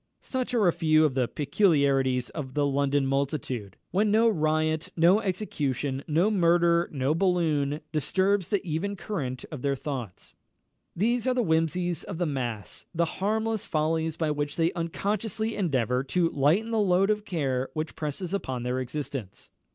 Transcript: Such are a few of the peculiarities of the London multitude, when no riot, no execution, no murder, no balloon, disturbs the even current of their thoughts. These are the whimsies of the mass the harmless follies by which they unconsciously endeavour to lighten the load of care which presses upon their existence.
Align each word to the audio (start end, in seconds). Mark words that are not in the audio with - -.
Such 0.23 0.55
are 0.55 0.67
a 0.67 0.73
few 0.73 1.05
of 1.05 1.13
the 1.13 1.27
peculiarities 1.27 2.31
of 2.31 2.55
the 2.55 2.65
London 2.65 3.05
multitude, 3.05 3.77
when 3.91 4.09
no 4.09 4.27
riot, 4.29 4.89
no 4.97 5.19
execution, 5.19 6.03
no 6.07 6.31
murder, 6.31 6.89
no 6.91 7.13
balloon, 7.13 7.81
disturbs 7.91 8.49
the 8.49 8.65
even 8.65 8.95
current 8.95 9.45
of 9.51 9.61
their 9.61 9.75
thoughts. 9.75 10.33
These 10.95 11.27
are 11.27 11.35
the 11.35 11.43
whimsies 11.43 12.03
of 12.03 12.17
the 12.17 12.25
mass 12.25 12.83
the 12.95 13.05
harmless 13.05 13.63
follies 13.65 14.17
by 14.17 14.31
which 14.31 14.55
they 14.55 14.73
unconsciously 14.73 15.55
endeavour 15.55 16.03
to 16.05 16.29
lighten 16.31 16.71
the 16.71 16.79
load 16.79 17.11
of 17.11 17.23
care 17.23 17.69
which 17.75 17.95
presses 17.95 18.33
upon 18.33 18.63
their 18.63 18.79
existence. 18.79 19.51